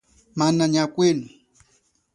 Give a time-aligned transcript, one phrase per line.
[0.37, 1.27] Mana nyia kwenu.